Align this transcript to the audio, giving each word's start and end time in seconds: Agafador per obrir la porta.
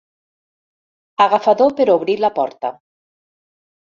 Agafador 1.25 1.75
per 1.81 1.87
obrir 1.97 2.17
la 2.23 2.33
porta. 2.39 2.71